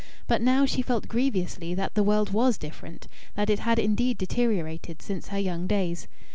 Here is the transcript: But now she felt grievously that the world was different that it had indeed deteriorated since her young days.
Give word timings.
But 0.27 0.41
now 0.41 0.65
she 0.65 0.81
felt 0.81 1.07
grievously 1.07 1.75
that 1.75 1.93
the 1.93 2.01
world 2.01 2.31
was 2.31 2.57
different 2.57 3.07
that 3.35 3.51
it 3.51 3.59
had 3.59 3.77
indeed 3.77 4.17
deteriorated 4.17 4.99
since 4.99 5.27
her 5.27 5.37
young 5.37 5.67
days. 5.67 6.07